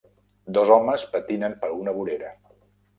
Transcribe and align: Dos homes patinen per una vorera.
Dos 0.59 0.71
homes 0.77 1.05
patinen 1.13 1.57
per 1.63 1.73
una 1.85 1.97
vorera. 2.03 2.37